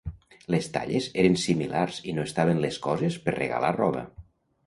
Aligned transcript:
Les 0.53 0.69
talles 0.77 1.09
eren 1.23 1.35
similars 1.41 1.99
i 2.11 2.15
no 2.19 2.25
estaven 2.29 2.61
les 2.65 2.79
coses 2.87 3.21
per 3.27 3.37
regalar 3.37 3.73
roba. 3.79 4.05